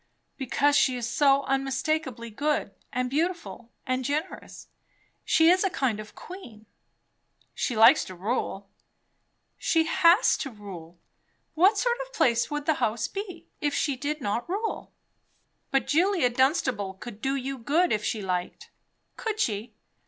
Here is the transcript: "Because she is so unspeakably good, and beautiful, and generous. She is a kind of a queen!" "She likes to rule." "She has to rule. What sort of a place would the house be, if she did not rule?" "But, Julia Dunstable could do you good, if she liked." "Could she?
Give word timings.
"Because 0.35 0.75
she 0.75 0.95
is 0.97 1.07
so 1.07 1.43
unspeakably 1.43 2.31
good, 2.31 2.73
and 2.91 3.07
beautiful, 3.07 3.69
and 3.85 4.03
generous. 4.03 4.67
She 5.23 5.47
is 5.51 5.63
a 5.63 5.69
kind 5.69 5.99
of 5.99 6.09
a 6.09 6.13
queen!" 6.13 6.65
"She 7.53 7.77
likes 7.77 8.03
to 8.05 8.15
rule." 8.15 8.67
"She 9.59 9.83
has 9.85 10.37
to 10.37 10.49
rule. 10.49 10.97
What 11.53 11.77
sort 11.77 11.99
of 12.01 12.07
a 12.07 12.17
place 12.17 12.49
would 12.49 12.65
the 12.65 12.73
house 12.81 13.07
be, 13.07 13.45
if 13.59 13.75
she 13.75 13.95
did 13.95 14.21
not 14.21 14.49
rule?" 14.49 14.91
"But, 15.69 15.85
Julia 15.85 16.31
Dunstable 16.31 16.95
could 16.95 17.21
do 17.21 17.35
you 17.35 17.59
good, 17.59 17.91
if 17.91 18.03
she 18.03 18.23
liked." 18.23 18.71
"Could 19.17 19.39
she? 19.39 19.75